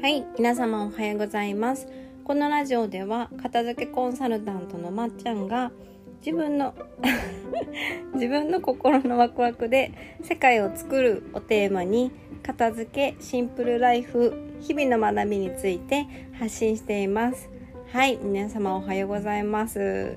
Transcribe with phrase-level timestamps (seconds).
[0.00, 1.88] はい皆様おはようございます。
[2.22, 5.72] このラジオでは片付けコンサルタントのまっちゃんが
[6.24, 6.72] 自分の
[8.14, 9.90] 自分の心のワクワクで
[10.22, 12.12] 世界を作るをテーマに
[12.44, 17.50] 片付けシンプルライフ日々の学びについて発信しています。
[17.92, 20.16] はい皆様おはようございます。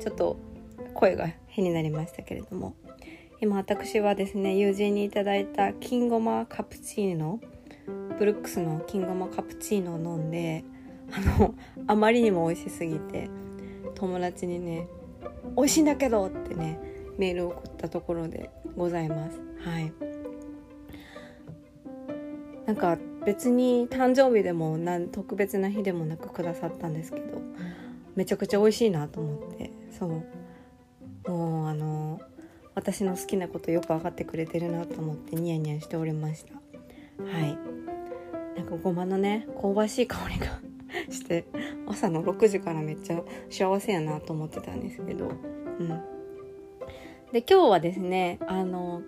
[0.00, 0.38] ちょっと
[0.94, 2.74] 声が変になりましたけれども。
[3.42, 7.40] 今私はですね友人にいただいた金ごまカプチーノ
[8.22, 10.62] ブルックスの金ごまカプチーノを飲んで
[11.10, 11.56] あの
[11.88, 13.28] あまりにも美味しすぎて
[13.96, 14.86] 友達にね
[15.58, 16.78] 「美味しいんだけど!」ってね
[17.18, 19.40] メールを送ったところでございます。
[19.58, 19.92] はい。
[22.64, 22.96] なんか
[23.26, 27.42] 別に誕生日でもな特別な日でもなくくださったんですけど
[28.14, 31.28] めちゃくちゃ美味しいなと思ってそう。
[31.28, 32.20] もうあの
[32.76, 36.54] 私の好きなことよく分かってくれてるなと思ってニヤニヤしておりました。
[36.54, 36.60] は
[37.40, 37.82] い。
[38.62, 40.60] なんかごまのね香ばしい香りが
[41.10, 41.44] して
[41.88, 45.30] 朝の6時からめっちゃ幸せやなと思ってたんですけど。
[45.80, 45.88] うん。
[47.32, 49.02] で今日はですねあの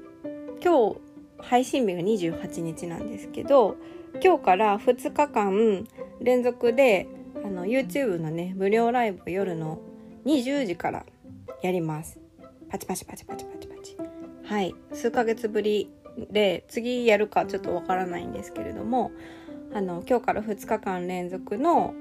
[0.65, 0.97] 今日
[1.39, 3.77] 配信日が28日なんですけど
[4.23, 5.87] 今日から2日間
[6.21, 7.07] 連続で
[7.45, 9.79] あの YouTube のね無料ライブ夜の
[10.25, 11.07] 20時から
[11.63, 12.19] やります。
[12.71, 13.97] パチパチパチパチパチパチ。
[14.43, 14.75] はい。
[14.93, 15.91] 数ヶ月ぶり
[16.31, 19.11] で次やるかちょっとわからないんですけれども
[19.75, 21.95] あの今日から2日間連続の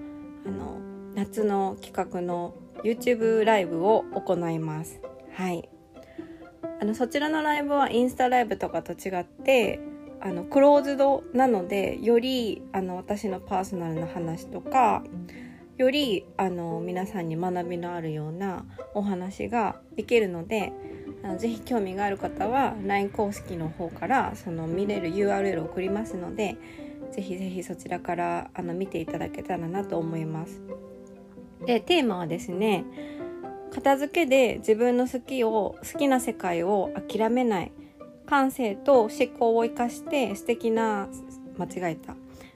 [0.46, 0.80] あの
[1.16, 5.02] 夏の企画の YouTube ライブを行います。
[5.34, 5.68] はい。
[6.80, 9.80] あのそちらのライブはインスタライブとかと違って
[10.22, 15.04] あのクローズドなのでよりあの私のパーソナルな話とか
[15.78, 20.72] よりあの皆さんに学びのあるようなお話ができるので
[21.24, 26.58] あのぜひ興味がある方は LINE 公式の方からその見れる URL を送りますので
[27.14, 30.62] ぜひぜひそちらからあの見ていただけたらなと思います。
[31.66, 32.84] でテーマはですね
[33.72, 37.72] 片付けで自分の好きを好きな世界を諦めない
[38.26, 41.08] 感性と思考を生かして素敵な
[41.58, 42.16] 間違えた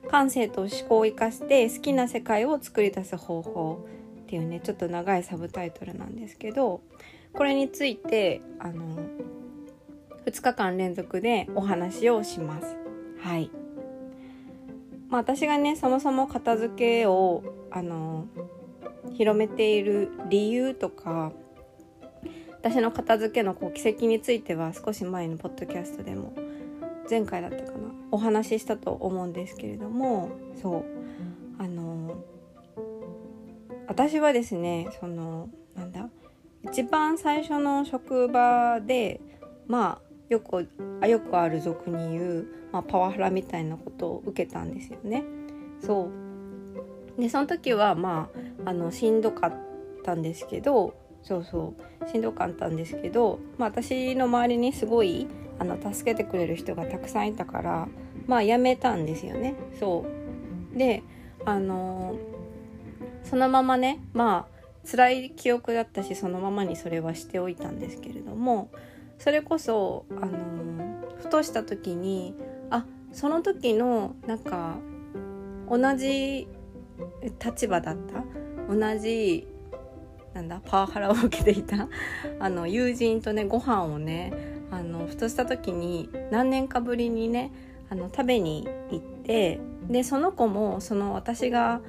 [0.10, 3.86] 感性と思考を生かして好きな世界を作り出す方法
[4.24, 6.82] っていうねちょっと長いサブタイトルなんですけど
[7.34, 8.98] これについてあの
[10.26, 12.76] 2日間連続でお話をします。
[13.22, 13.50] はい
[15.10, 18.28] まあ、私がねそもそも片付けをあの
[19.14, 21.32] 広めている理由とか
[22.52, 26.34] 私の片付けのこう奇跡については少し前のポッドキャストでも
[27.10, 27.78] 前回だったかな
[28.12, 30.32] お話ししたと思うんですけれども
[30.62, 30.86] そう
[31.58, 32.24] あの
[33.88, 36.10] 私はですねそのなんだ
[36.66, 39.22] 一番最初の職場で
[39.68, 40.68] まあよく
[41.02, 45.24] あよくある俗に言う、まあ、パワハラみたいなことを受けたんですよね。
[45.82, 46.10] そ
[47.18, 48.30] うでその時はま
[48.66, 49.54] ああのしんどかっ
[50.04, 51.74] たんですけどそうそ
[52.06, 55.28] うしんどかったんですけど、まあ、私の周りにすごい
[55.60, 57.88] あの助けてくれる人がたくさんいたから
[58.28, 59.56] まあやめたんですよね。
[59.80, 60.06] そ
[60.76, 61.04] うで
[61.46, 62.16] あの
[63.24, 64.58] そのままねまあ
[64.90, 68.70] 辛い記憶だったしそのままにそれはしておいたんですけれども
[69.18, 72.36] それこそあのふとした時に
[72.70, 74.78] あその時のなんか
[75.70, 76.48] 同じ
[77.44, 78.24] 立場だった？
[78.74, 79.48] 同じ
[80.34, 81.88] なんだパワハラを受けていた？
[82.40, 84.34] あの友人とねご飯をね
[84.72, 87.52] あのふとした時に何年かぶりにね
[87.90, 91.82] あの食べに行ってでその子もその私が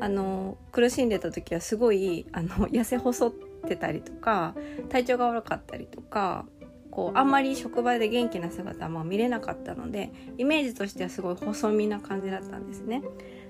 [0.00, 3.32] あの苦しんでた時はすごいあの痩せ細っ
[3.66, 4.54] てたりとか
[4.88, 6.46] 体調が悪かったりとか
[6.92, 13.02] こうあんまり職場で元気な姿は見れなかったのでイメージとしてはすごい細身な感じだったんですね。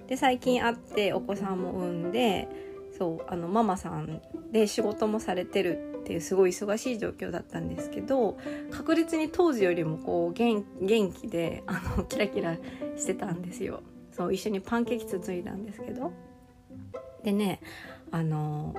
[0.06, 2.48] で最近会ってお子さんも産んで
[2.96, 4.22] そうあのママさん
[4.52, 8.38] で仕事もされてるっていうすごい忙しい状況だったんですけど
[8.70, 10.64] 確実に当時よりもこう元
[11.12, 12.56] 気であの キラキラ
[12.96, 13.82] してたんですよ。
[14.12, 16.12] そう一緒にパンケーキつついだんですけど
[17.24, 17.60] でね
[18.10, 18.74] あの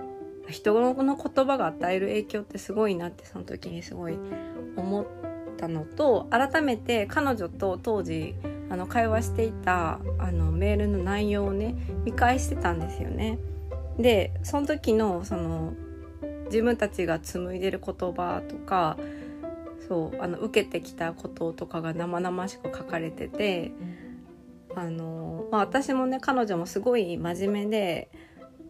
[0.50, 4.18] 人の言葉が与える影響ってすごいなってその時にすごい
[4.76, 5.06] 思っ
[5.58, 8.36] たのと改めて彼女と当時
[8.70, 11.76] あの会話していたあのメールの内容をね
[12.06, 13.40] 見返してたんですよね。
[13.98, 15.74] でその時のその
[16.46, 18.98] 自分たちが紡いでる言葉とか
[19.88, 23.72] そうあの受けてきたこととかが生々しく書かれてて
[24.76, 28.10] あの、まあ、私もね彼女もすごい真面目で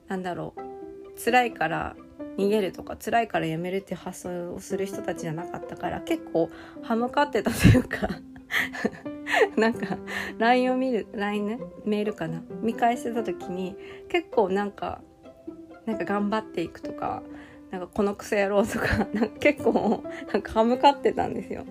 [0.07, 0.72] なんだろう
[1.17, 1.95] 辛いから
[2.37, 6.49] 逃げるとか辛いからやめるって発想をする人たちじゃなかったから結構
[6.81, 8.09] 歯向かってたというか
[9.57, 9.97] なんか
[10.37, 13.75] LINE を見る LINE ねメールかな見返してた時に
[14.09, 15.01] 結構なんか
[15.85, 17.23] なんか頑張っていくとか
[17.71, 21.65] なんかこのクソ野郎とか なんか結構なんか歯向かってたんですよ。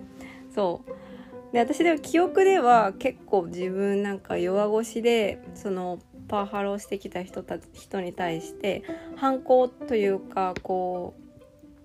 [0.53, 1.53] そう。
[1.53, 5.99] で私では記憶では結構自分なんか弱腰でその
[6.33, 8.81] パワハラをしてきた人た人に対して
[9.17, 11.13] 反抗というかこ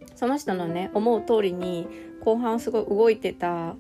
[0.01, 1.87] うその人のね思う通りに
[2.25, 3.77] 後半すごい動いてた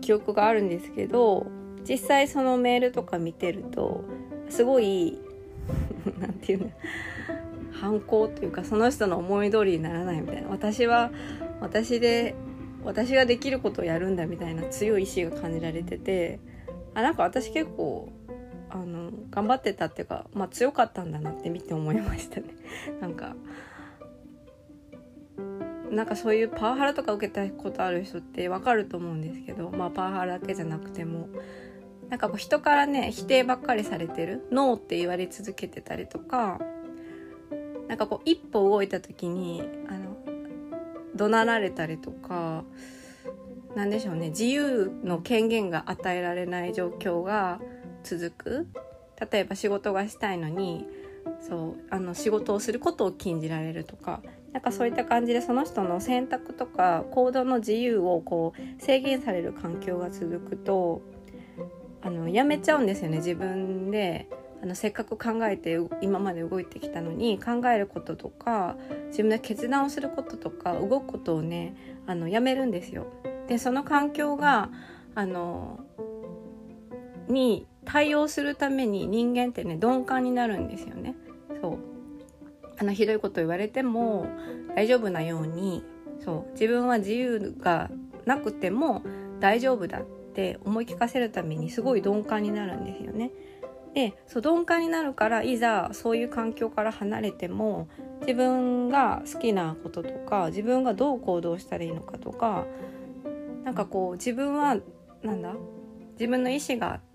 [0.00, 1.46] 記憶があるんですけど
[1.86, 4.02] 実際そのメールとか見てると
[4.48, 5.18] すごい
[6.18, 6.70] 何て言うの
[7.70, 10.48] 反抗というかその人の思い通りにならないみたいな。
[10.48, 11.10] 私は
[11.60, 12.34] 私で
[12.82, 16.40] 私ができることをやるんだみたいな強い意志が感じられてて
[16.94, 18.10] あなんか私結構
[18.70, 22.46] あの頑張ってたっていうか、まあ、強かったんだなって見て思いましたね。
[23.00, 23.36] なんか
[25.90, 31.28] なんかそういうパワハラとか受けたことある人ってわかると思うんですけど、まあ、パワハラだけじゃなくても
[32.10, 36.60] なんかこう人からね否定ばっかりされてるノーって言われ続けてたりとか
[37.88, 40.16] なんかこう一歩動いた時にあの
[41.16, 42.64] 怒鳴られたりとか
[43.74, 47.60] 何でしょうね自由の権限が与えられない状況が
[48.02, 48.66] 続く。
[49.20, 50.86] 例えば仕事がしたいのに
[51.40, 54.22] そうあの仕事をすることを禁じられるとか
[54.52, 61.02] なんかそういった感じでその人の選択とか行動の自由をこう制限される環境が続くと
[62.02, 64.28] あのやめちゃうんですよね自分で
[64.62, 68.76] あのせっかく考えて今まで動いてきたのに考えることとか
[69.08, 71.76] 自分で決断をすることとか動くことをね
[72.06, 73.06] あのやめるんですよ。
[73.46, 74.70] でその環境が
[75.14, 75.80] あの
[77.28, 81.14] に対応するために人間ってね鈍感になるんですよね。
[81.60, 81.78] そう
[82.78, 84.26] あのひどいこと言われても
[84.76, 85.84] 大丈夫なように
[86.24, 87.90] そう自分は自由が
[88.24, 89.02] なくても
[89.40, 90.04] 大丈夫だっ
[90.34, 93.30] て思い聞かせるためにすごい鈍感になるんですよね。
[93.94, 97.88] でそう鈍感になるからいざそういう環境から離れても
[98.20, 102.66] 自分が好きなこととか自分がどう行動したらいいのかとか
[103.64, 104.76] なんかこう自分は
[105.22, 105.54] なんだ？
[106.12, 107.07] 自分の意思があって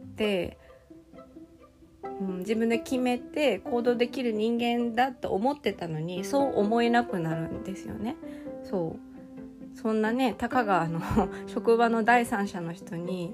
[2.19, 8.15] うん、自分で決めて行動できる人間だと思ってたのにそう思えなくなるんですよね。
[8.63, 9.13] そう
[9.75, 11.01] そんなねたかがあの
[11.47, 13.33] 職場の第三者の人に、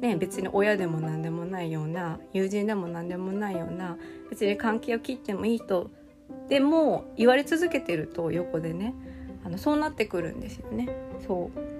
[0.00, 3.96] ね、別に親でも何でもないような友人でも何でもないような
[4.28, 5.90] 別に関係を切ってもいい人
[6.48, 8.94] でも言われ続けてると横でね
[9.44, 10.88] あのそうなってくるんですよね。
[11.26, 11.77] そう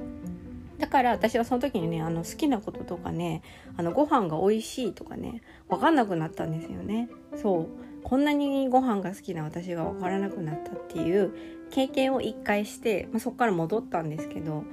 [0.78, 3.42] だから私はその時にねあの好きなこととかね
[3.76, 7.08] あのご飯が美味しいとかね分かんなくなったんですよね。
[7.36, 7.69] そう。
[8.04, 11.34] こんなにご飯が好きな私が分からなくなったっていう
[11.70, 14.64] 経験を一回して、まあ、そこから戻ったんですけど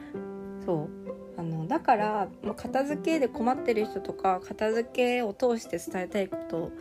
[0.65, 1.05] そう。
[1.37, 6.71] あのだから、まあ、片付けで困ってる人とか片付けを通して伝えたいこと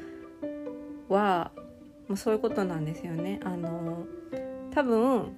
[1.09, 1.51] は、
[2.07, 3.41] まあ、そういうことなんですよね。
[3.43, 4.07] あの
[4.73, 5.33] 多分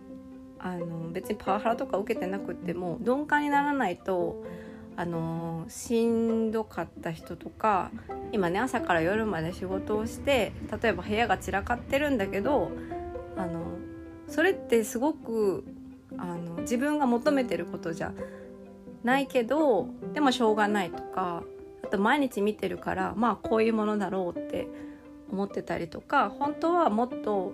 [0.59, 4.43] あの別にパワハラとか受けてなくっても鈍感にならないと
[4.97, 7.91] あのしんどかった人とか
[8.33, 12.71] 今ね朝から夜まで仕事をして例えば部屋が散らかってるんだけど
[13.37, 13.63] あの
[14.29, 15.65] それってすごく
[16.17, 18.13] あの自分が求めてることじゃ
[19.05, 21.43] ないけどでもしょうがないとか
[21.85, 24.67] あと毎日見てるからまあこういうものだろうって
[25.31, 27.53] 思ってたりとか本当はもっと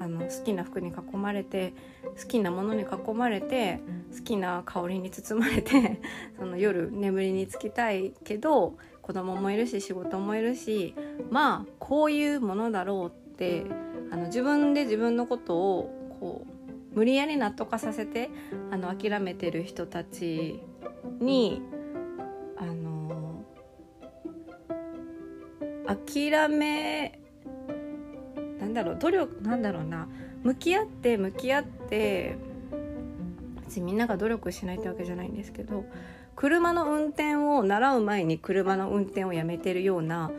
[0.00, 1.74] あの好きな服に囲まれて
[2.20, 3.80] 好きなものに囲まれて
[4.16, 6.00] 好きな香りに包まれて
[6.38, 10.94] その夜眠りにつきたいけど子供もいるし仕事もいるし
[11.30, 13.64] まあこういうものだろうって
[14.10, 16.46] あの自分で自分のことをこ
[16.94, 18.30] う無理やり納得させて
[18.70, 20.62] あの諦めてる人たち
[21.20, 21.60] に
[22.56, 23.44] あの
[25.86, 27.19] 諦め
[28.70, 30.06] なんだろう努力なんだろうな。
[30.44, 32.36] 向き合って向き合って
[33.64, 35.84] 別にみんなが努力しないってわけじゃないんですけど
[36.34, 40.30] 車の運転を習う前に車の運転をやめてるような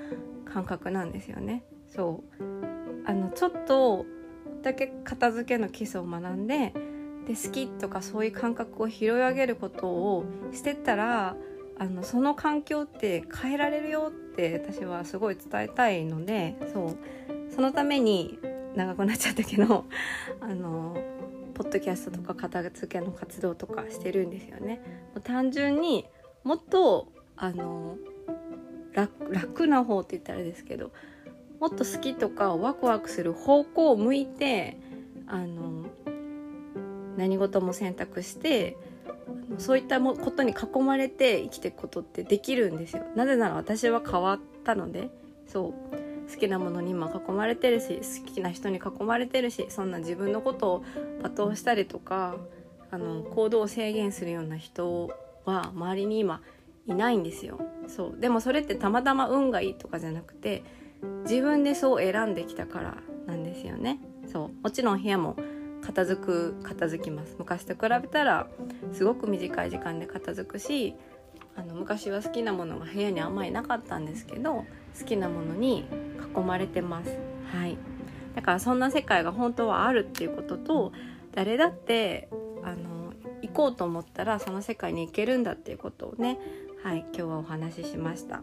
[0.46, 1.64] 感覚なんですよね。
[1.94, 2.44] そう。
[3.06, 4.06] あのちょっと
[4.62, 6.74] だけ片付けの基礎を学んで
[7.28, 11.36] で好きとかそういう感覚を拾い上げることをしてったら
[11.78, 16.98] あのその環境って変えられるよって私はすごい伝えたいのでそう。
[17.54, 18.40] そのために
[18.76, 19.86] 長くなっちゃったけど
[20.40, 20.96] あの
[21.54, 24.82] ポッドキャストとか片付けの活動とかしてるんですよね。
[25.14, 26.06] もう単純に
[26.44, 27.98] もっとあの
[28.94, 30.92] 楽楽な方って言ったらですけど
[31.60, 34.78] もっと好きとかワクワクする方向を向いて
[35.28, 35.86] あの
[37.18, 38.78] 何事も選択して
[39.58, 45.10] そういったことに囲まれて生きていくことってできるんですよなぜなら私は変わったので
[45.48, 45.91] そう
[46.32, 50.84] 好きなものに今囲まれてるし好きな人に囲まれてるしそんな自分のことを
[51.22, 52.38] 罵倒したりとか
[52.90, 55.10] あの行動を制限するような人
[55.46, 56.42] は周りに今
[56.88, 57.60] いないんですよ。
[57.88, 58.20] そう。
[58.20, 60.64] でもそれってたまたま運がいいとかじゃなくて
[61.24, 62.98] 自分でそう選んできたから
[63.28, 64.00] なんですよね。
[64.32, 64.64] そう。
[64.64, 65.36] もちろん部屋も
[65.82, 67.36] 片付く片付きます。
[67.40, 68.48] 昔と比べたら
[68.94, 70.96] すごく短い時間で片付くし
[71.56, 74.66] あの昔は好きなものが部屋にあんまりなかったんですけど
[75.00, 75.86] 好きなものに
[76.36, 77.18] 囲まれてます。
[77.54, 77.78] はい。
[78.36, 80.92] だからそんな世界が本当はあるっていうことと
[81.34, 82.30] 誰だって
[82.64, 86.40] あの行こうと思ったらその世界に行けるんだっていうことをね
[86.84, 88.42] はい今日はお話ししました。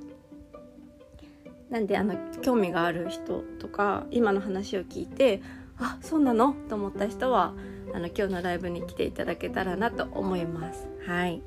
[1.70, 5.42] なんであの興味がある人とか今の話を聞いて
[5.78, 6.54] あそうなの？
[6.68, 7.54] と思った人は
[7.94, 10.88] あの今日のライブに来ていただけたらなと思います。
[11.06, 11.42] はい。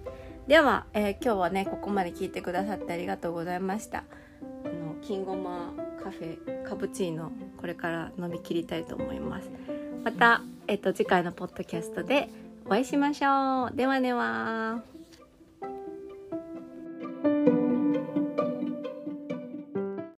[0.48, 4.04] では、えー、今日はねここまで聞いてくださってありがとうございました
[5.02, 9.50] 金ごまカフェカプチーノこれから飲み切りたいと思います
[10.04, 12.30] また、えっ、と次回のポッドキャストで
[12.66, 14.84] お会いしましょうではでは